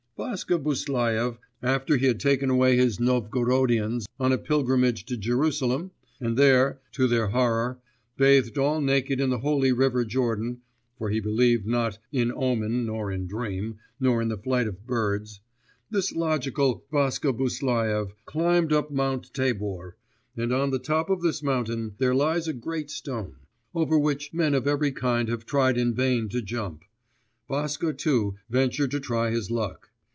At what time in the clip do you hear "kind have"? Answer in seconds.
24.91-25.47